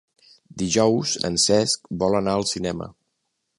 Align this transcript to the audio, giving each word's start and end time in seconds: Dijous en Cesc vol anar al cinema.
Dijous 0.61 1.13
en 1.29 1.37
Cesc 1.45 1.93
vol 2.05 2.19
anar 2.23 2.35
al 2.39 2.49
cinema. 2.55 2.91